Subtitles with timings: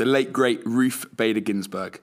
[0.00, 2.00] the late great Ruth Bader Ginsburg.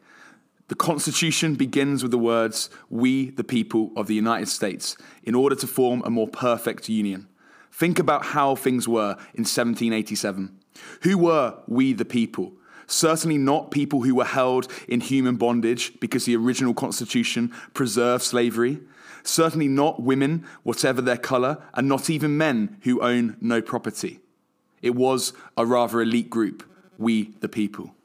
[0.68, 5.56] The Constitution begins with the words, We, the people of the United States, in order
[5.56, 7.28] to form a more perfect union.
[7.72, 10.60] Think about how things were in 1787.
[11.02, 12.54] Who were we, the people?
[12.86, 18.80] Certainly not people who were held in human bondage because the original Constitution preserved slavery.
[19.24, 24.20] Certainly not women, whatever their colour, and not even men who own no property.
[24.84, 26.64] It was a rather elite group,
[26.98, 27.97] we the people.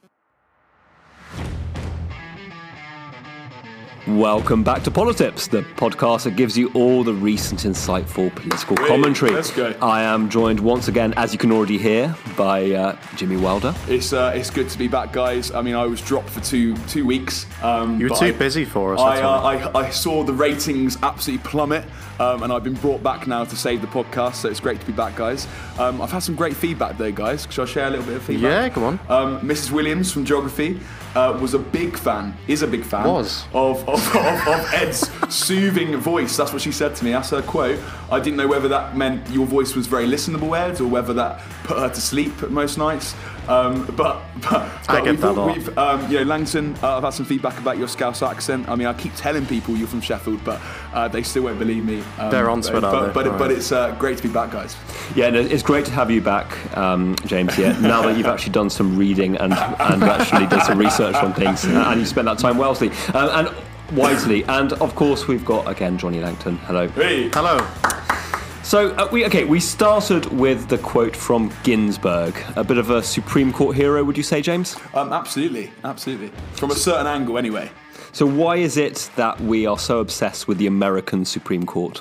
[4.09, 8.89] Welcome back to Politips, the podcast that gives you all the recent insightful political Wait,
[8.89, 9.31] commentary.
[9.31, 9.57] let's.
[9.81, 13.73] I am joined once again, as you can already hear, by uh, Jimmy Wilder.
[13.87, 15.53] It's uh, it's good to be back, guys.
[15.53, 17.47] I mean, I was dropped for two two weeks.
[17.63, 19.41] Um, You were too I- busy for us, I, uh.
[19.73, 21.85] I I saw the ratings absolutely plummet,
[22.19, 24.35] um, and I've been brought back now to save the podcast.
[24.35, 25.47] So it's great to be back, guys.
[25.79, 27.47] Um, I've had some great feedback though, guys.
[27.51, 28.51] Shall I share a little bit of feedback?
[28.51, 28.99] Yeah, come on.
[29.09, 29.71] Um, Mrs.
[29.71, 30.81] Williams from Geography
[31.15, 33.45] uh, was a big fan, is a big fan Was.
[33.53, 36.37] of, of, of, of Ed's soothing voice.
[36.37, 37.13] That's what she said to me.
[37.13, 37.79] That's her quote.
[38.11, 41.41] I didn't know whether that meant your voice was very listenable, Ed, or whether that
[41.65, 43.15] put her to sleep most nights.
[43.49, 45.57] Um, but but, but get we've, that a lot.
[45.57, 48.69] we've um, you know, Langton, uh, I've had some feedback about your Scouse accent.
[48.69, 50.61] I mean, I keep telling people you're from Sheffield, but
[50.93, 52.03] uh, they still won't believe me.
[52.19, 53.13] Um, They're onto it, but, but, they?
[53.13, 54.77] but, All but it's uh, great to be back, guys.
[55.15, 57.57] Yeah, no, it's great to have you back, um, James.
[57.59, 61.33] Yeah, now that you've actually done some reading and and actually done some research on
[61.35, 64.45] things, uh, and you spent that time wisely um, and wisely.
[64.45, 66.59] And of course, we've got again Johnny Langton.
[66.59, 66.89] Hello.
[66.89, 67.29] Hey.
[67.33, 67.59] Hello.
[68.73, 69.45] So uh, we okay.
[69.45, 74.17] We started with the quote from Ginsburg, a bit of a Supreme Court hero, would
[74.17, 74.77] you say, James?
[74.95, 76.29] Um, absolutely, absolutely.
[76.53, 77.71] From a certain angle, anyway.
[78.13, 82.01] So why is it that we are so obsessed with the American Supreme Court?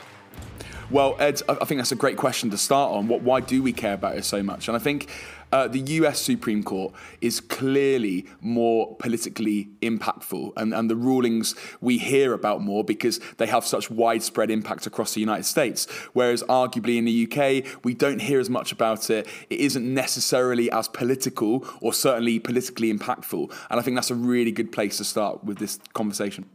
[0.90, 3.10] Well, Ed, I think that's a great question to start on.
[3.10, 4.70] What, why do we care about it so much?
[4.70, 5.10] And I think
[5.52, 11.98] uh, the US Supreme Court is clearly more politically impactful, and, and the rulings we
[11.98, 15.88] hear about more because they have such widespread impact across the United States.
[16.14, 19.28] Whereas, arguably, in the UK, we don't hear as much about it.
[19.50, 23.54] It isn't necessarily as political or certainly politically impactful.
[23.70, 26.46] And I think that's a really good place to start with this conversation.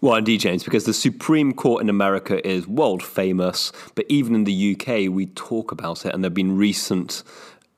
[0.00, 4.44] Well, indeed, James, because the Supreme Court in America is world famous, but even in
[4.44, 7.22] the UK, we talk about it, and there have been recent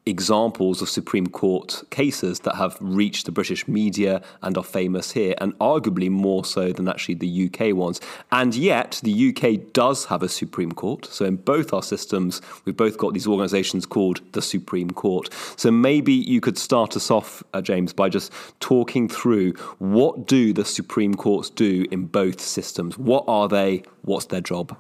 [0.08, 5.34] examples of Supreme Court cases that have reached the British media and are famous here,
[5.38, 8.00] and arguably more so than actually the UK ones.
[8.32, 11.06] And yet, the UK does have a Supreme Court.
[11.06, 15.32] So, in both our systems, we've both got these organisations called the Supreme Court.
[15.56, 20.52] So, maybe you could start us off, uh, James, by just talking through what do
[20.52, 22.98] the Supreme Courts do in both systems?
[22.98, 23.82] What are they?
[24.02, 24.76] What's their job?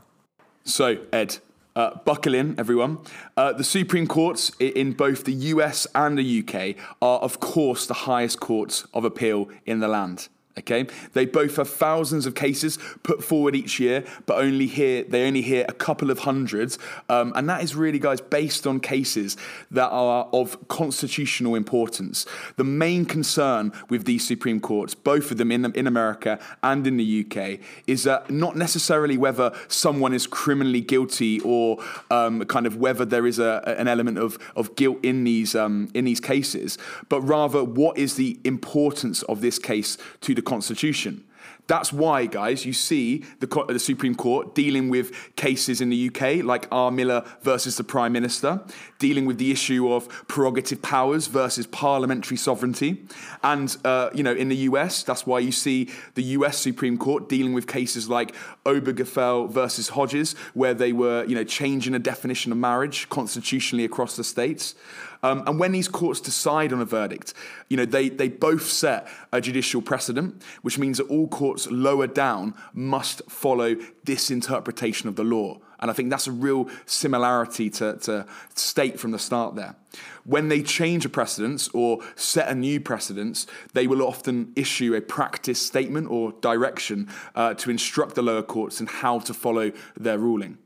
[0.64, 1.38] So, Ed,
[1.78, 2.98] uh, buckle in, everyone.
[3.36, 7.94] Uh, the Supreme Courts in both the US and the UK are, of course, the
[7.94, 10.28] highest courts of appeal in the land.
[10.58, 15.26] Okay, they both have thousands of cases put forward each year, but only hear they
[15.26, 19.36] only hear a couple of hundreds, um, and that is really, guys, based on cases
[19.70, 22.26] that are of constitutional importance.
[22.56, 26.96] The main concern with these Supreme Courts, both of them in in America and in
[26.96, 31.78] the UK, is that not necessarily whether someone is criminally guilty or
[32.10, 35.88] um, kind of whether there is a, an element of, of guilt in these um,
[35.94, 41.24] in these cases, but rather what is the importance of this case to the Constitution.
[41.68, 46.42] That's why, guys, you see the, the Supreme Court dealing with cases in the UK,
[46.42, 46.90] like R.
[46.90, 48.62] Miller versus the Prime Minister,
[48.98, 53.04] dealing with the issue of prerogative powers versus parliamentary sovereignty.
[53.42, 57.28] And, uh, you know, in the US, that's why you see the US Supreme Court
[57.28, 58.34] dealing with cases like
[58.64, 64.16] Obergefell versus Hodges, where they were, you know, changing a definition of marriage constitutionally across
[64.16, 64.74] the states.
[65.22, 67.34] Um, and when these courts decide on a verdict,
[67.68, 72.06] you know, they, they both set a judicial precedent, which means that all courts lower
[72.06, 75.58] down must follow this interpretation of the law.
[75.80, 79.76] And I think that's a real similarity to, to state from the start there.
[80.24, 85.00] When they change a precedence or set a new precedence, they will often issue a
[85.00, 90.18] practice statement or direction uh, to instruct the lower courts in how to follow their
[90.18, 90.58] ruling.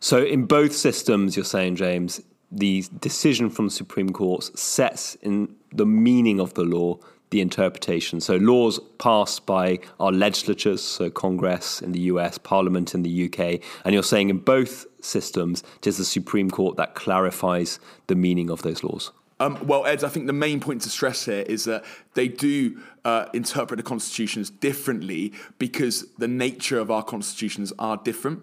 [0.00, 2.20] So, in both systems, you're saying, James,
[2.52, 6.98] the decision from the Supreme Court sets in the meaning of the law
[7.30, 8.20] the interpretation.
[8.20, 13.60] So, laws passed by our legislatures, so Congress in the US, Parliament in the UK,
[13.84, 18.50] and you're saying in both systems, it is the Supreme Court that clarifies the meaning
[18.50, 19.10] of those laws.
[19.40, 21.84] Um, well, Ed, I think the main point to stress here is that
[22.14, 28.42] they do uh, interpret the constitutions differently because the nature of our constitutions are different.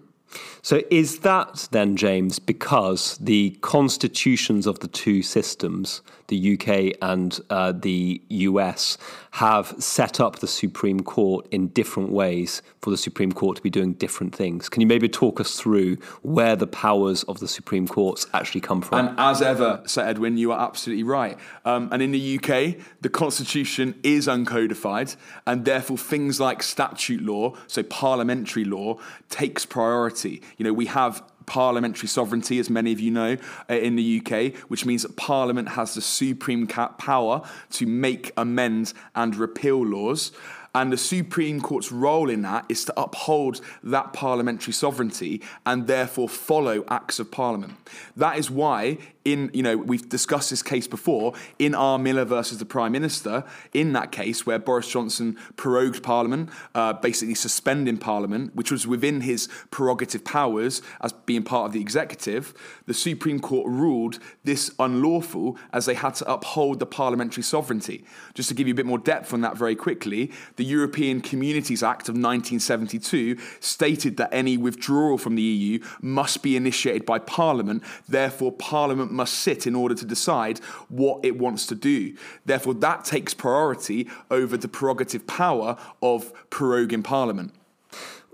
[0.62, 7.38] So, is that then, James, because the constitutions of the two systems, the UK and
[7.50, 8.96] uh, the US,
[9.32, 13.70] have set up the Supreme Court in different ways for the Supreme Court to be
[13.70, 14.68] doing different things?
[14.68, 18.80] Can you maybe talk us through where the powers of the Supreme Courts actually come
[18.80, 19.08] from?
[19.08, 21.36] And as ever, Sir Edwin, you are absolutely right.
[21.64, 25.16] Um, and in the UK, the Constitution is uncodified,
[25.46, 28.98] and therefore things like statute law, so parliamentary law,
[29.28, 30.42] takes priority.
[30.56, 33.36] You know, we have parliamentary sovereignty, as many of you know,
[33.68, 37.42] uh, in the UK, which means that Parliament has the supreme power
[37.72, 40.30] to make, amend, and repeal laws.
[40.76, 46.28] And the Supreme Court's role in that is to uphold that parliamentary sovereignty and therefore
[46.28, 47.74] follow acts of Parliament.
[48.16, 51.98] That is why in, you know, we've discussed this case before, in R.
[51.98, 53.44] Miller versus the Prime Minister,
[53.74, 59.20] in that case where Boris Johnson prorogued Parliament, uh, basically suspending Parliament, which was within
[59.20, 62.54] his prerogative powers as being part of the executive,
[62.86, 68.04] the Supreme Court ruled this unlawful as they had to uphold the parliamentary sovereignty.
[68.34, 71.82] Just to give you a bit more depth on that very quickly, the European Communities
[71.82, 77.82] Act of 1972 stated that any withdrawal from the EU must be initiated by Parliament,
[78.08, 80.58] therefore, Parliament must sit in order to decide
[80.88, 82.16] what it wants to do.
[82.44, 87.54] Therefore, that takes priority over the prerogative power of proroguing Parliament.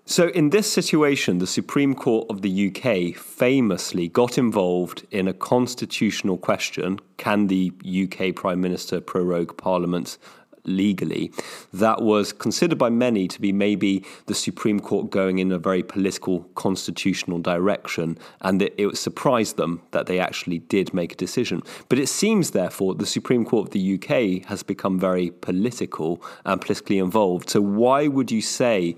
[0.08, 5.32] So, in this situation, the Supreme Court of the UK famously got involved in a
[5.32, 10.16] constitutional question can the UK Prime Minister prorogue Parliament
[10.66, 11.32] legally,
[11.72, 15.82] that was considered by many to be maybe the Supreme Court going in a very
[15.82, 21.62] political constitutional direction, and it, it surprised them that they actually did make a decision.
[21.88, 26.60] But it seems, therefore, the Supreme Court of the UK has become very political and
[26.60, 27.50] politically involved.
[27.50, 28.96] So, why would you say,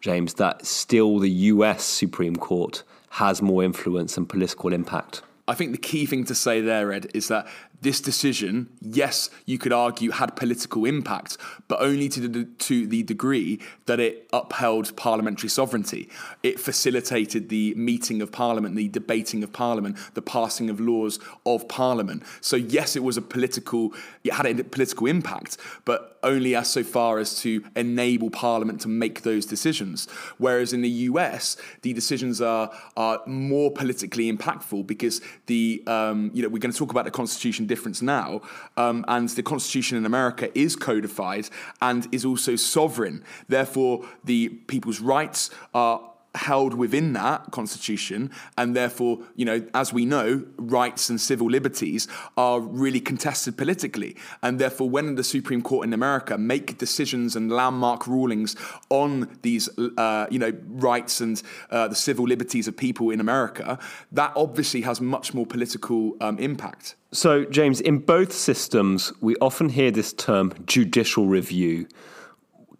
[0.00, 5.22] James, that still the US Supreme Court has more influence and political impact?
[5.50, 7.48] I think the key thing to say there, Ed, is that
[7.82, 11.38] this decision, yes, you could argue had political impact,
[11.68, 16.08] but only to the, to the degree that it upheld parliamentary sovereignty.
[16.42, 21.68] It facilitated the meeting of parliament, the debating of parliament, the passing of laws of
[21.68, 22.22] parliament.
[22.40, 23.94] So yes, it was a political,
[24.24, 28.88] it had a political impact, but only as so far as to enable parliament to
[28.88, 30.06] make those decisions.
[30.38, 36.42] Whereas in the US, the decisions are are more politically impactful because the um, you
[36.42, 38.42] know we're going to talk about the constitution difference now.
[38.76, 41.48] Um, and the Constitution in America is codified
[41.80, 43.24] and is also sovereign.
[43.48, 50.04] Therefore, the people's rights are held within that constitution and therefore you know as we
[50.04, 52.06] know rights and civil liberties
[52.36, 57.50] are really contested politically and therefore when the supreme court in america make decisions and
[57.50, 58.54] landmark rulings
[58.90, 59.68] on these
[59.98, 63.78] uh, you know rights and uh, the civil liberties of people in america
[64.12, 69.68] that obviously has much more political um, impact so, James, in both systems, we often
[69.68, 71.88] hear this term judicial review.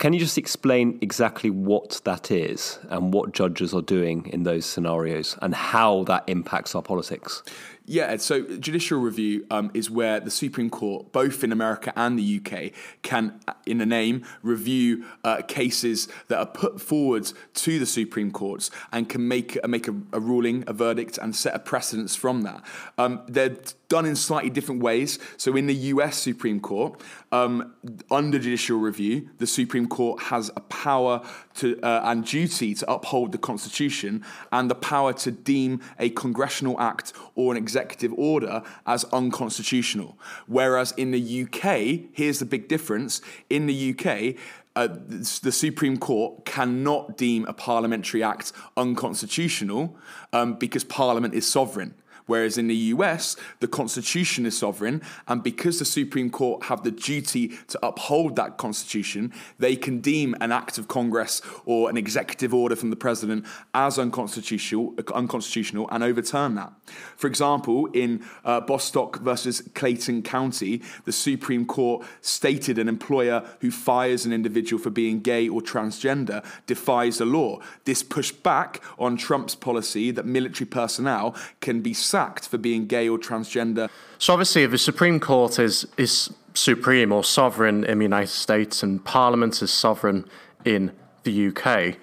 [0.01, 4.65] Can you just explain exactly what that is and what judges are doing in those
[4.65, 7.43] scenarios and how that impacts our politics?
[7.91, 12.41] Yeah, so judicial review um, is where the Supreme Court, both in America and the
[12.41, 12.71] UK,
[13.03, 18.71] can, in a name, review uh, cases that are put forward to the Supreme Courts
[18.93, 22.43] and can make uh, make a, a, ruling, a verdict, and set a precedence from
[22.43, 22.63] that.
[22.97, 23.57] Um, they're
[23.89, 25.19] done in slightly different ways.
[25.37, 27.03] So, in the US Supreme Court,
[27.33, 27.75] um,
[28.09, 31.23] under judicial review, the Supreme Court has a power
[31.57, 36.81] to uh, and duty to uphold the Constitution and the power to deem a congressional
[36.81, 37.80] act or an executive
[38.17, 40.19] order as unconstitutional.
[40.47, 44.37] Whereas in the UK, here's the big difference in the UK,
[44.77, 49.97] uh, the Supreme Court cannot deem a parliamentary act unconstitutional
[50.33, 51.95] um, because Parliament is sovereign.
[52.31, 56.93] Whereas in the US, the Constitution is sovereign, and because the Supreme Court have the
[56.93, 62.55] duty to uphold that Constitution, they can deem an act of Congress or an executive
[62.55, 63.45] order from the President
[63.75, 66.73] as unconstitutional, unconstitutional and overturn that.
[67.17, 73.73] For example, in uh, Bostock versus Clayton County, the Supreme Court stated an employer who
[73.73, 77.59] fires an individual for being gay or transgender defies the law.
[77.87, 82.87] This pushed back on Trump's policy that military personnel can be sacked sacked for being
[82.87, 83.89] gay or transgender.
[84.19, 88.83] So obviously, if the Supreme Court is is supreme or sovereign in the United States
[88.83, 90.25] and Parliament is sovereign
[90.65, 91.97] in the UK,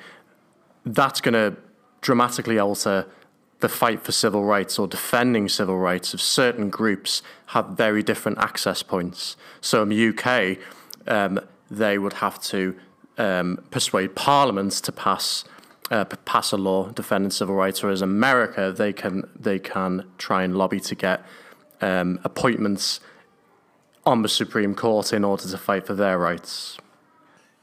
[0.86, 1.56] that's going to
[2.02, 3.06] dramatically alter
[3.60, 8.38] the fight for civil rights or defending civil rights of certain groups have very different
[8.38, 9.36] access points.
[9.62, 10.58] So in the UK,
[11.08, 12.60] um, they would have to
[13.18, 15.44] um, persuade parliaments to pass
[15.92, 20.58] uh, pass a law defending civil rights, whereas America they can they can try and
[20.58, 21.24] lobby to get
[21.82, 23.00] um, appointments
[24.06, 26.78] on the Supreme Court in order to fight for their rights.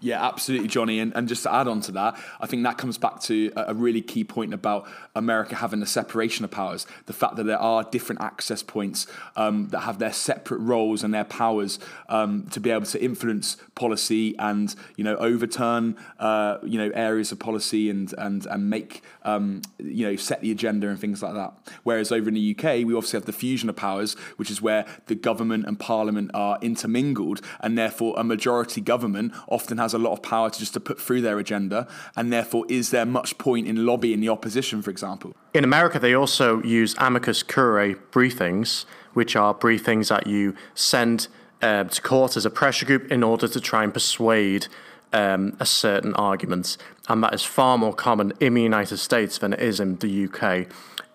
[0.05, 1.01] Yeah, absolutely, Johnny.
[1.01, 3.73] And, and just to add on to that, I think that comes back to a,
[3.73, 6.87] really key point about America having the separation of powers.
[7.07, 11.15] The fact that there are different access points um, that have their separate roles and
[11.15, 11.79] their powers
[12.11, 17.33] um, to be able to influence policy and you know overturn uh, you know areas
[17.33, 21.33] of policy and and and make um, you know set the agenda and things like
[21.33, 21.55] that.
[21.83, 24.85] Whereas over in the UK, we obviously have the fusion of powers, which is where
[25.07, 30.13] the government and parliament are intermingled, and therefore a majority government often has a lot
[30.13, 33.67] of power to just to put through their agenda, and therefore is there much point
[33.67, 35.35] in lobbying the opposition, for example?
[35.53, 41.29] In America, they also use amicus curiae briefings, which are briefings that you send
[41.63, 44.67] uh, to court as a pressure group in order to try and persuade
[45.13, 46.77] um, a certain argument,
[47.09, 50.29] and that is far more common in the United States than it is in the
[50.29, 50.67] UK.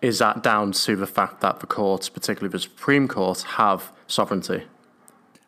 [0.01, 4.63] Is that down to the fact that the courts, particularly the Supreme Court, have sovereignty?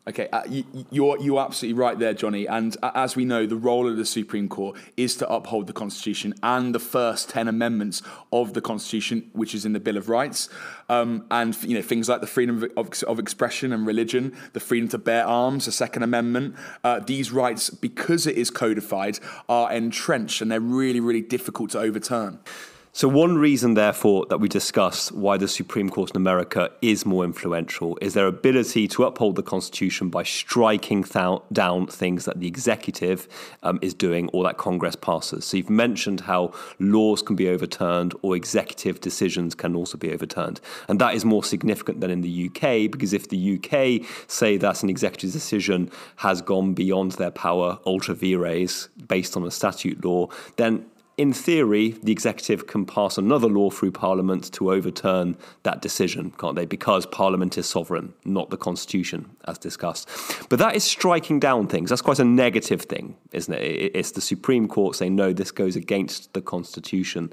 [0.08, 2.48] Okay, uh, you, you're you're absolutely right there, Johnny.
[2.48, 6.34] And as we know, the role of the Supreme Court is to uphold the Constitution
[6.42, 8.02] and the first ten amendments
[8.34, 10.50] of the Constitution, which is in the Bill of Rights,
[10.90, 14.60] um, and you know things like the freedom of, of, of, expression and religion, the
[14.60, 16.56] freedom to bear arms, the Second Amendment.
[16.84, 21.80] Uh, these rights, because it is codified, are entrenched and they're really really difficult to
[21.80, 22.40] overturn.
[22.94, 27.24] So, one reason, therefore, that we discuss why the Supreme Court in America is more
[27.24, 32.48] influential is their ability to uphold the Constitution by striking th- down things that the
[32.48, 33.30] executive
[33.64, 35.46] um, is doing or that Congress passes.
[35.46, 40.60] So, you've mentioned how laws can be overturned or executive decisions can also be overturned.
[40.90, 44.84] And that is more significant than in the UK because if the UK say that
[44.84, 50.28] an executive decision has gone beyond their power, ultra vires, based on a statute law,
[50.58, 50.86] then
[51.22, 56.56] in theory, the executive can pass another law through Parliament to overturn that decision, can't
[56.56, 56.66] they?
[56.66, 60.10] Because Parliament is sovereign, not the Constitution, as discussed.
[60.50, 61.92] But that is striking down things.
[61.92, 63.92] That's quite a negative thing, isn't it?
[63.94, 67.32] It's the Supreme Court saying, no, this goes against the Constitution.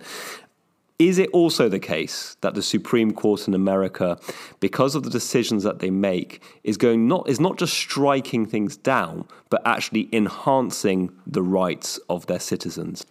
[0.99, 4.19] Is it also the case that the Supreme Court in America,
[4.61, 8.77] because of the decisions that they make, is going not is not just striking things
[8.77, 13.07] down, but actually enhancing the rights of their citizens?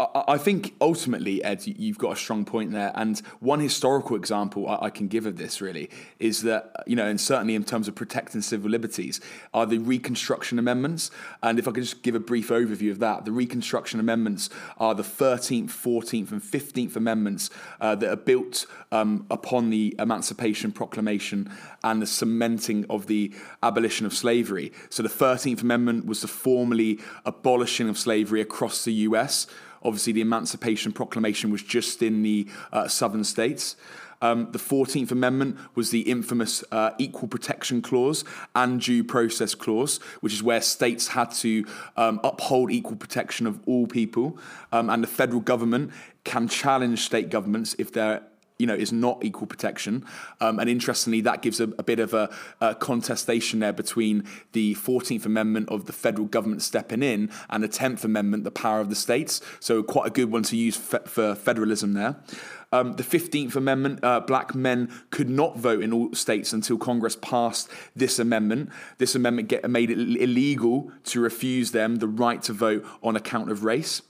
[0.00, 2.92] I think ultimately, Ed, you've got a strong point there.
[2.94, 5.90] And one historical example I can give of this really
[6.20, 9.20] is that, you know, and certainly in terms of protecting civil liberties,
[9.52, 11.10] are the Reconstruction Amendments.
[11.42, 14.94] And if I could just give a brief overview of that, the Reconstruction Amendments are
[14.94, 17.50] the 13th, 14th, and 15th Amendments
[17.80, 21.50] uh, that are built um, upon the Emancipation Proclamation
[21.82, 23.32] and the cementing of the
[23.64, 24.72] abolition of slavery.
[24.90, 29.48] So the 13th Amendment was the formally abolishing of slavery across the US.
[29.82, 33.76] Obviously, the Emancipation Proclamation was just in the uh, southern states.
[34.20, 39.98] Um, the 14th Amendment was the infamous uh, Equal Protection Clause and Due Process Clause,
[40.20, 41.64] which is where states had to
[41.96, 44.38] um, uphold equal protection of all people.
[44.72, 45.92] Um, and the federal government
[46.24, 48.22] can challenge state governments if they're
[48.58, 50.04] you know, is not equal protection.
[50.40, 54.74] Um, and interestingly, that gives a, a bit of a, a, contestation there between the
[54.74, 58.88] 14th Amendment of the federal government stepping in and the 10th Amendment, the power of
[58.88, 59.40] the states.
[59.60, 62.16] So, quite a good one to use fe- for federalism there.
[62.70, 67.16] Um, the 15th Amendment, uh, black men could not vote in all states until Congress
[67.16, 68.70] passed this amendment.
[68.98, 73.50] This amendment get, made it illegal to refuse them the right to vote on account
[73.50, 74.02] of race.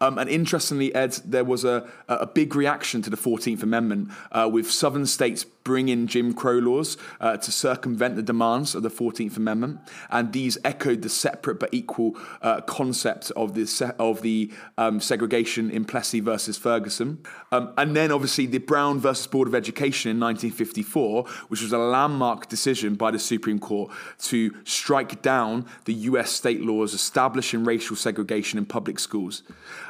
[0.00, 4.48] Um, and interestingly, Ed, there was a, a big reaction to the 14th Amendment uh,
[4.50, 8.88] with southern states bring in Jim Crow laws uh, to circumvent the demands of the
[8.88, 9.80] 14th Amendment.
[10.10, 15.00] And these echoed the separate but equal uh, concept of the, se- of the um,
[15.00, 17.18] segregation in Plessy versus Ferguson.
[17.50, 21.78] Um, and then, obviously, the Brown versus Board of Education in 1954, which was a
[21.78, 27.96] landmark decision by the Supreme Court to strike down the US state laws establishing racial
[27.96, 29.42] segregation in public schools.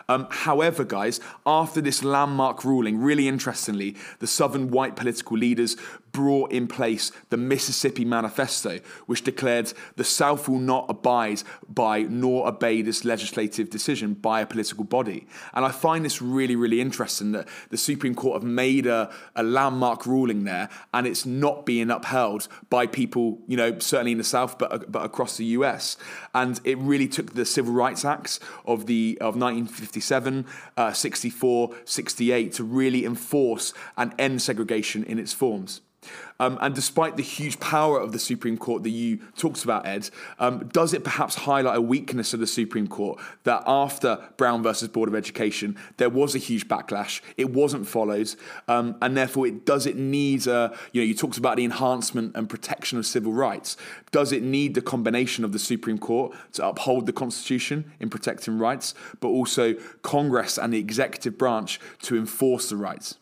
[0.08, 5.76] Um, however, guys, after this landmark ruling, really interestingly, the Southern white political leaders
[6.16, 12.48] brought in place the Mississippi Manifesto, which declared the South will not abide by nor
[12.48, 15.26] obey this legislative decision by a political body.
[15.52, 19.42] And I find this really, really interesting that the Supreme Court have made a, a
[19.42, 24.24] landmark ruling there and it's not being upheld by people, you know, certainly in the
[24.24, 25.98] South, but, but across the US.
[26.34, 30.46] And it really took the Civil Rights Acts of, the, of 1957,
[30.78, 35.82] uh, 64, 68 to really enforce and end segregation in its forms.
[36.38, 40.10] Um, and despite the huge power of the Supreme Court that you talked about, Ed,
[40.38, 44.88] um, does it perhaps highlight a weakness of the Supreme Court that after Brown versus
[44.88, 48.34] Board of Education, there was a huge backlash, it wasn't followed,
[48.68, 52.36] um, and therefore it does it need, a, you know, you talked about the enhancement
[52.36, 53.76] and protection of civil rights.
[54.10, 58.58] Does it need the combination of the Supreme Court to uphold the Constitution in protecting
[58.58, 63.16] rights, but also Congress and the executive branch to enforce the rights?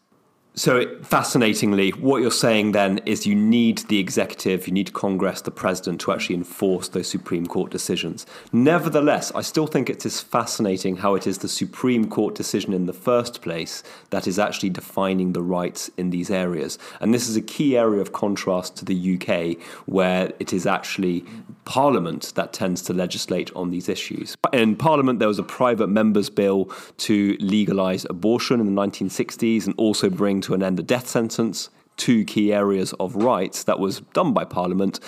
[0.57, 5.51] So, fascinatingly, what you're saying then is you need the executive, you need Congress, the
[5.51, 8.25] president to actually enforce those Supreme Court decisions.
[8.53, 12.87] Nevertheless, I still think it is fascinating how it is the Supreme Court decision in
[12.87, 16.79] the first place that is actually defining the rights in these areas.
[17.01, 21.25] And this is a key area of contrast to the UK, where it is actually
[21.65, 24.37] Parliament that tends to legislate on these issues.
[24.53, 26.67] In Parliament, there was a private member's bill
[26.99, 31.71] to legalise abortion in the 1960s and also bring to an end the death sentence,
[31.97, 35.01] two key areas of rights that was done by Parliament.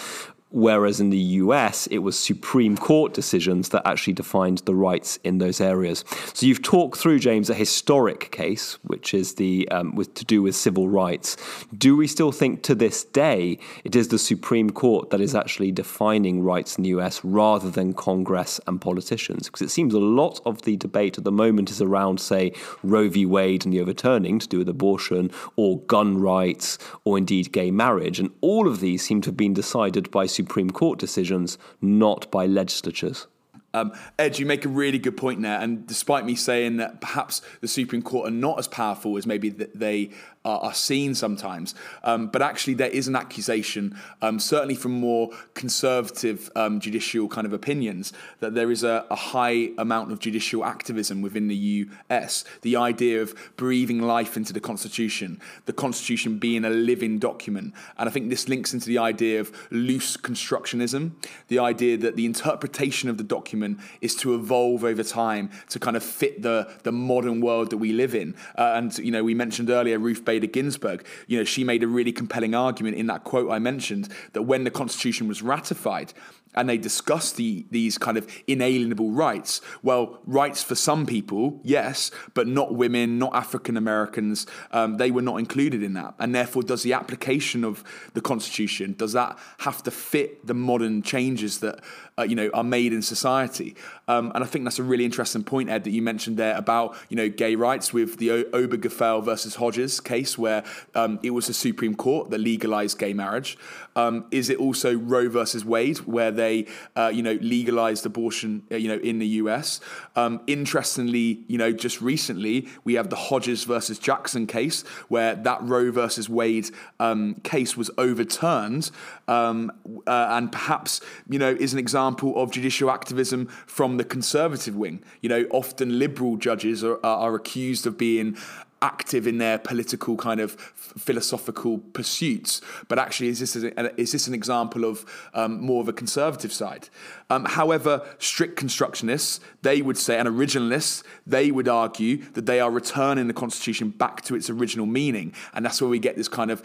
[0.57, 5.37] Whereas in the US, it was Supreme Court decisions that actually defined the rights in
[5.37, 6.03] those areas.
[6.33, 10.41] So you've talked through, James, a historic case, which is the um, with to do
[10.41, 11.37] with civil rights.
[11.77, 15.73] Do we still think to this day it is the Supreme Court that is actually
[15.73, 19.49] defining rights in the US rather than Congress and politicians?
[19.49, 23.11] Because it seems a lot of the debate at the moment is around, say, Roe
[23.11, 23.27] v.
[23.27, 28.19] Wade and the overturning to do with abortion, or gun rights, or indeed gay marriage,
[28.19, 32.47] and all of these seem to have been decided by Supreme Court decisions, not by
[32.47, 33.27] legislatures.
[33.75, 35.61] Um, Ed, you make a really good point there.
[35.61, 39.51] And despite me saying that perhaps the Supreme Court are not as powerful as maybe
[39.51, 40.11] they
[40.47, 41.75] are, are seen sometimes.
[42.05, 47.47] Um, but actually, there is an accusation, um, certainly from more conservative um, judicial kind
[47.47, 52.45] of opinions, that there is a, a, high amount of judicial activism within the US.
[52.63, 57.75] The idea of breathing life into the Constitution, the Constitution being a living document.
[57.99, 61.13] And I think this links into the idea of loose constructionism,
[61.49, 65.97] the idea that the interpretation of the document is to evolve over time to kind
[65.97, 68.37] of fit the, the modern world that we live in.
[68.57, 71.83] Uh, and, you know, we mentioned earlier Ruth Bader Bader Ginsburg, you know, she made
[71.83, 76.13] a really compelling argument in that quote I mentioned that when the Constitution was ratified,
[76.57, 79.61] and they discuss the, these kind of inalienable rights.
[79.83, 84.47] Well, rights for some people, yes, but not women, not African Americans.
[84.73, 86.15] Um, they were not included in that.
[86.19, 91.03] And therefore, does the application of the Constitution, does that have to fit the modern
[91.03, 91.81] changes that,
[92.19, 93.77] uh, you know, are made in society?
[94.09, 96.97] Um, and I think that's a really interesting point, Ed, that you mentioned there about,
[97.09, 101.55] you know, gay rights with the Obergefell versus Hodges case, where um, it was the
[101.55, 103.59] Supreme Court that legalized gay marriage.
[103.97, 108.77] Um, is it also Roe versus Wade, where they, uh, you know, legalized abortion, uh,
[108.77, 109.81] you know, in the US?
[110.15, 115.63] Um, interestingly, you know, just recently we have the Hodges versus Jackson case, where that
[115.63, 118.91] Roe versus Wade um, case was overturned,
[119.27, 119.73] um,
[120.07, 125.03] uh, and perhaps, you know, is an example of judicial activism from the conservative wing.
[125.23, 128.37] You know, often liberal judges are, are accused of being
[128.83, 132.61] active in their political kind of philosophical pursuits.
[132.89, 136.89] But actually, is this is this an example of um, more of a conservative side?
[137.31, 142.71] Um, however, strict constructionists, they would say, and originalists, they would argue that they are
[142.71, 146.51] returning the Constitution back to its original meaning, and that's where we get this kind
[146.51, 146.63] of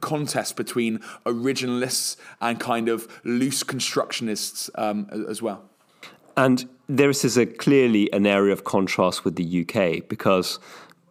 [0.00, 5.62] contest between originalists and kind of loose constructionists um, as well.
[6.36, 10.58] And this is a clearly an area of contrast with the UK because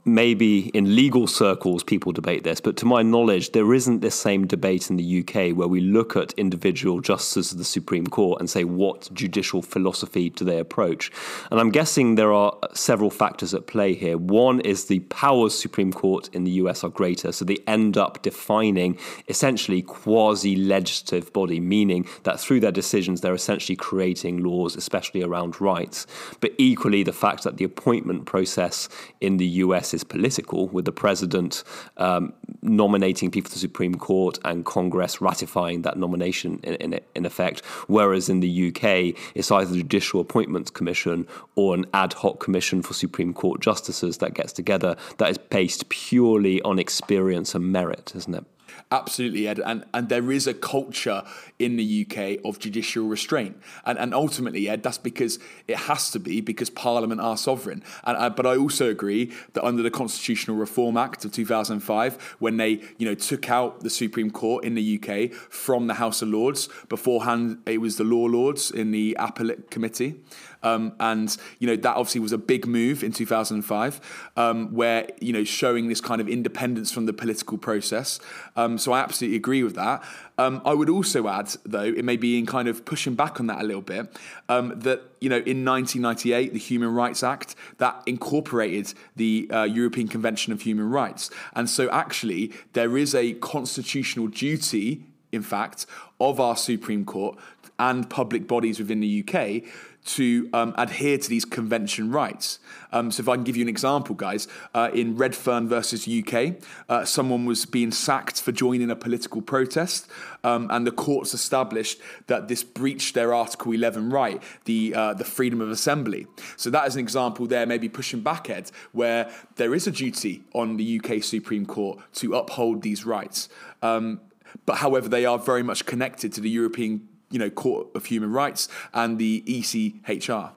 [0.08, 4.48] maybe in legal circles people debate this, but to my knowledge, there isn't this same
[4.48, 8.50] debate in the UK where we look at individual justices of the Supreme Court and
[8.50, 11.12] say what judicial philosophy do they approach.
[11.52, 14.18] And I'm guessing there are several factors at play here.
[14.18, 18.22] One is the powers Supreme Court in the US are greater, so they end up
[18.22, 25.24] defining essentially quasi legislative body, meaning that through their decisions they're essentially creating laws, especially
[25.24, 26.08] around rights.
[26.40, 28.88] But equally, the fact that the appointment process
[29.20, 31.64] in the US is political, with the president
[31.98, 37.26] um, nominating people to the Supreme Court and Congress ratifying that nomination in, in, in,
[37.26, 37.66] effect.
[37.88, 42.82] Whereas in the UK, it's either the Judicial Appointments Commission or an ad hoc commission
[42.82, 48.14] for Supreme Court justices that gets together that is based purely on experience and merit,
[48.16, 48.46] isn't it?
[48.92, 49.60] Absolutely, Ed.
[49.60, 51.24] And, and there is a culture
[51.60, 53.58] in the UK of judicial restraint.
[53.86, 57.84] And, and ultimately, Ed, that's because it has to be because Parliament are sovereign.
[58.04, 62.58] And, uh, but I also agree that under the Constitutional Reform Act of 2005, when
[62.58, 66.30] they you know, took out the Supreme Court in the UK from the House of
[66.30, 70.16] Lords, beforehand it was the Law Lords in the Appellate Committee.
[70.64, 75.32] Um, and you know that obviously was a big move in 2005, um, where you
[75.32, 78.20] know showing this kind of independence from the political process.
[78.56, 80.04] Um, so I absolutely agree with that.
[80.40, 83.46] Um, I would also add, though, it may be in kind of pushing back on
[83.48, 84.18] that a little bit,
[84.50, 90.08] um, that you know in 1998 the Human Rights Act that incorporated the uh, European
[90.08, 95.86] Convention of Human Rights, and so actually there is a constitutional duty, in fact,
[96.20, 97.38] of our Supreme Court
[97.80, 99.64] and public bodies within the UK
[100.08, 102.60] to um, adhere to these convention rights.
[102.92, 106.62] Um, so, if I can give you an example, guys, uh, in Redfearn versus UK,
[106.90, 110.10] uh, someone was being sacked for joining a political protest,
[110.44, 115.26] um, and the courts established that this breached their Article 11 right, the uh, the
[115.26, 116.26] freedom of assembly.
[116.56, 120.44] So, that is an example there, maybe pushing back, Ed, where there is a duty
[120.54, 123.50] on the UK Supreme Court to uphold these rights.
[123.82, 124.22] Um,
[124.66, 128.32] but however, they are very much connected to the European you know, Court of Human
[128.32, 130.52] Rights and the ECHR.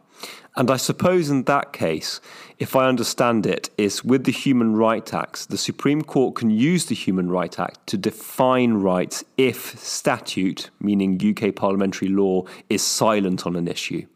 [0.56, 2.20] And I suppose in that case,
[2.58, 6.86] if I understand it, is with the Human Rights Act, the Supreme Court can use
[6.86, 13.46] the Human Rights Act to define rights if statute, meaning UK parliamentary law, is silent
[13.46, 14.06] on an issue.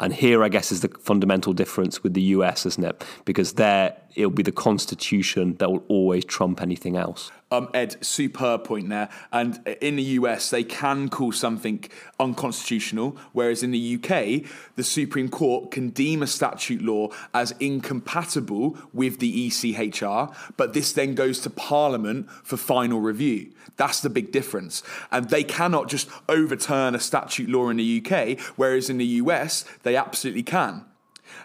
[0.00, 3.04] And here, I guess, is the fundamental difference with the US, isn't it?
[3.24, 7.30] Because there, it'll be the Constitution that will always trump anything else.
[7.52, 9.08] Um, Ed, superb point there.
[9.32, 11.84] And in the US, they can call something
[12.18, 18.76] unconstitutional, whereas in the UK, the Supreme Court can deem a statute law as incompatible
[18.92, 23.52] with the ECHR, but this then goes to Parliament for final review.
[23.76, 24.82] That's the big difference.
[25.10, 29.64] And they cannot just overturn a statute law in the UK, whereas in the US,
[29.82, 30.84] they absolutely can.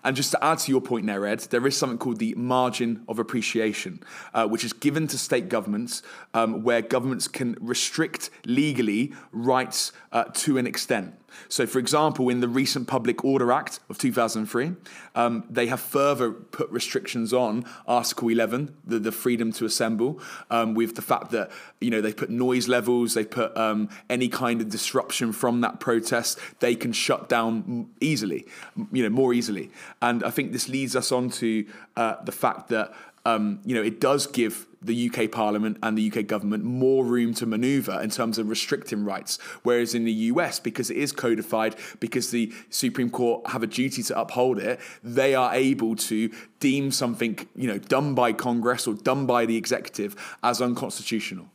[0.03, 3.03] And just to add to your point there, Ed, there is something called the margin
[3.07, 4.01] of appreciation,
[4.33, 10.25] uh, which is given to state governments um, where governments can restrict legally rights uh,
[10.25, 11.18] to an extent.
[11.47, 14.73] So, for example, in the recent Public Order Act of 2003,
[15.15, 20.73] um, they have further put restrictions on Article 11, the, the freedom to assemble, um,
[20.73, 24.61] with the fact that you know they put noise levels, they put um, any kind
[24.61, 28.45] of disruption from that protest, they can shut down easily,
[28.91, 29.71] you know, more easily.
[30.01, 31.65] And I think this leads us on to
[31.95, 32.93] uh, the fact that
[33.25, 37.33] um, you know, it does give the UK Parliament and the UK government more room
[37.35, 39.37] to manoeuvre in terms of restricting rights.
[39.63, 44.03] Whereas in the US, because it is codified, because the Supreme Court have a duty
[44.03, 48.93] to uphold it, they are able to deem something, you know, done by Congress or
[48.93, 51.47] done by the executive as unconstitutional.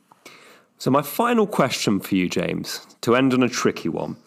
[0.77, 4.17] So, my final question for you, James, to end on a tricky one.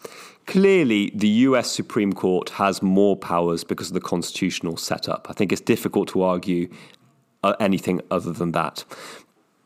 [0.47, 5.27] Clearly, the US Supreme Court has more powers because of the constitutional setup.
[5.29, 6.71] I think it's difficult to argue
[7.45, 8.85] Uh, anything other than that.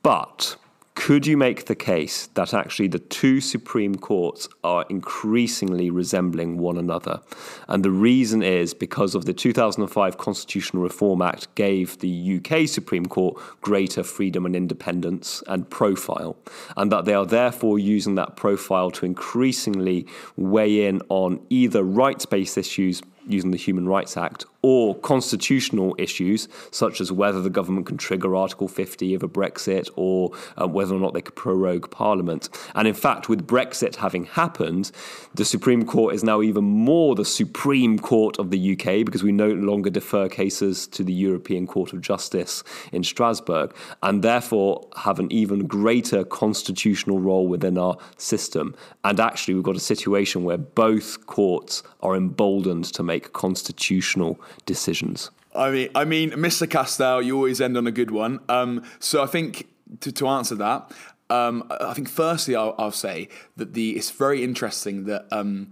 [0.02, 0.56] But
[0.94, 6.76] could you make the case that actually the two Supreme Courts are increasingly resembling one
[6.76, 7.20] another?
[7.68, 13.06] And the reason is because of the 2005 Constitutional Reform Act gave the UK Supreme
[13.06, 16.36] Court greater freedom and independence and profile,
[16.76, 20.06] and that they are therefore using that profile to increasingly
[20.36, 26.48] weigh in on either rights based issues using the Human Rights Act, or constitutional issues,
[26.70, 30.30] such as whether the government can trigger Article 50 of a Brexit or
[30.60, 32.48] uh, whether or not they could prorogue Parliament.
[32.74, 34.92] And in fact, with Brexit having happened,
[35.34, 39.32] the Supreme Court is now even more the Supreme Court of the UK because we
[39.32, 45.18] no longer defer cases to the European Court of Justice in Strasbourg, and therefore have
[45.18, 48.76] an even greater constitutional role within our system.
[49.02, 55.30] And actually, we've got a situation where both courts are emboldened to make constitutional decisions.
[55.54, 56.68] I mean, I mean, Mr.
[56.68, 58.40] Castell, you always end on a good one.
[58.48, 59.68] Um, so I think
[60.00, 60.90] to, to answer that,
[61.30, 65.70] um, I think firstly I'll, I'll, say that the it's very interesting that um,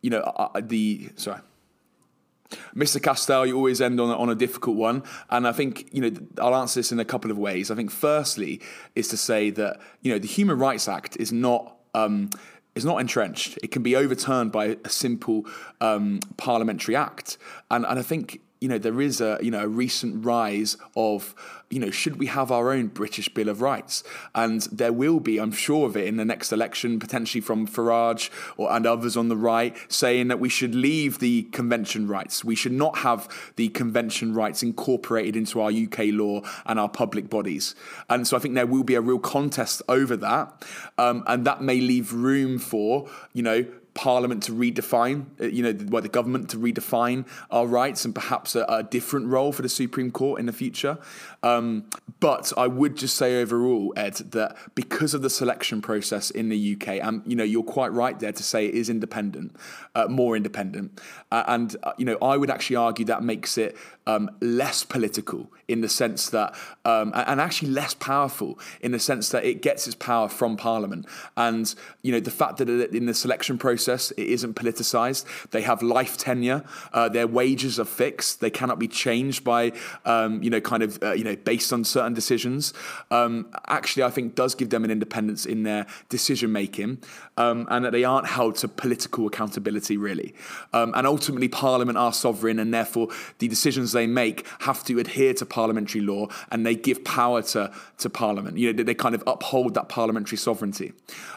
[0.00, 1.40] you know uh, the sorry.
[2.76, 3.02] Mr.
[3.02, 5.02] Castell, you always end on, on a difficult one.
[5.30, 7.70] And I think, you know, I'll answer this in a couple of ways.
[7.70, 8.60] I think, firstly,
[8.94, 11.76] is to say that, you know, the Human Rights Act is not.
[11.94, 12.28] Um,
[12.74, 13.58] is not entrenched.
[13.62, 15.46] It can be overturned by a simple
[15.80, 17.38] um, parliamentary act,
[17.70, 21.34] and and I think you know there is a you know a recent rise of
[21.72, 24.04] you know, should we have our own British Bill of Rights?
[24.34, 28.28] And there will be, I'm sure of it, in the next election, potentially from Farage
[28.58, 32.44] or and others on the right, saying that we should leave the convention rights.
[32.44, 37.30] We should not have the convention rights incorporated into our UK law and our public
[37.30, 37.74] bodies.
[38.10, 40.64] And so I think there will be a real contest over that,
[40.98, 43.64] um, and that may leave room for, you know,
[43.94, 48.56] Parliament to redefine, uh, you know, well, the government to redefine our rights and perhaps
[48.56, 50.98] a, a different role for the Supreme Court in the future.
[51.42, 51.84] Um,
[52.20, 56.74] but I would just say overall, Ed, that because of the selection process in the
[56.74, 59.56] UK, and you know, you're quite right there to say it is independent,
[59.94, 60.98] uh, more independent,
[61.30, 65.52] uh, and uh, you know, I would actually argue that makes it um, less political
[65.68, 69.86] in the sense that, um, and actually less powerful in the sense that it gets
[69.86, 74.26] its power from Parliament, and you know, the fact that in the selection process it
[74.26, 79.44] isn't politicised, they have life tenure, uh, their wages are fixed, they cannot be changed
[79.44, 79.72] by,
[80.04, 82.74] um, you know, kind of, uh, you know based on certain decisions,
[83.10, 86.98] um, actually, I think does give them an independence in their decision making,
[87.36, 90.34] um, and that they aren't held to political accountability really.
[90.72, 95.34] Um, and ultimately, Parliament are sovereign, and therefore the decisions they make have to adhere
[95.34, 98.58] to parliamentary law, and they give power to to Parliament.
[98.58, 100.92] You know, they kind of uphold that parliamentary sovereignty.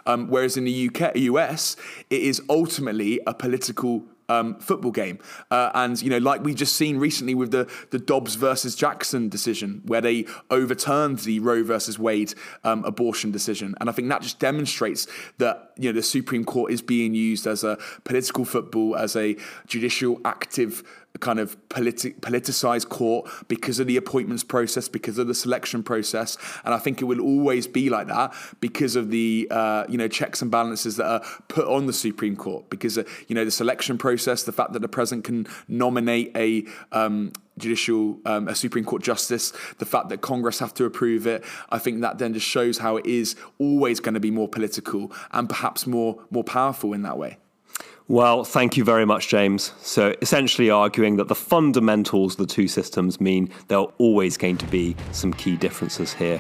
[0.06, 1.76] Um, whereas in the UK, US,
[2.10, 5.20] it is ultimately a political um, football game.
[5.52, 9.30] Uh, and, you know, like we've just seen recently with the, the Dobbs versus Jackson
[9.30, 13.76] decision, where they overturned the Roe versus Wade um, abortion decision.
[13.80, 17.48] And I think that just demonstrates that, you know, the Supreme Court is being used
[17.48, 19.36] as a political football, as a
[19.68, 20.84] judicial active
[21.20, 26.38] kind of politi- politicized court because of the appointments process, because of the selection process,
[26.64, 30.08] and I think it will always be like that because of the uh, you know
[30.08, 32.70] checks and balances that are put on the Supreme Court.
[32.70, 36.66] Because uh, you know the selection process, the fact that the president can nominate a
[36.92, 41.44] um, judicial um, a Supreme Court justice, the fact that Congress have to approve it,
[41.70, 45.12] I think that then just shows how it is always going to be more political
[45.32, 47.38] and perhaps more more powerful in that way.
[48.08, 49.74] Well, thank you very much, James.
[49.82, 54.58] So, essentially, arguing that the fundamentals of the two systems mean there are always going
[54.58, 56.40] to be some key differences here.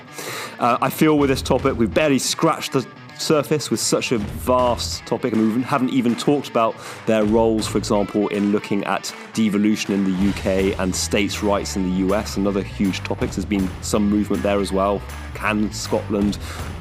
[0.60, 2.86] Uh, I feel with this topic, we've barely scratched the
[3.18, 6.76] surface with such a vast topic, and we haven't even talked about
[7.06, 11.84] their roles, for example, in looking at devolution in the UK and states' rights in
[11.84, 13.36] the US, Another huge topics.
[13.36, 15.02] There's been some movement there as well.
[15.34, 16.36] Can Scotland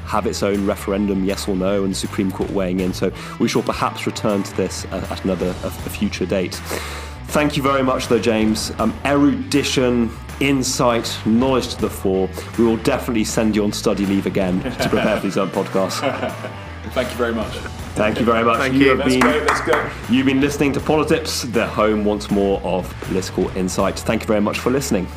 [0.05, 2.93] have its own referendum, yes or no, and the Supreme Court weighing in?
[2.93, 6.55] So we shall perhaps return to this at another a future date.
[7.27, 8.71] Thank you very much, though, James.
[8.79, 12.29] Um, erudition, insight, knowledge to the fore.
[12.57, 15.99] We will definitely send you on study leave again to prepare for these own podcasts.
[16.91, 17.53] Thank you very much.
[17.95, 18.57] Thank you very much.
[18.57, 18.95] Thank you.
[18.95, 19.45] Let's been, go.
[19.47, 19.89] Let's go.
[20.09, 23.97] You've been listening to Politips, the home once more of political insight.
[23.99, 25.07] Thank you very much for listening.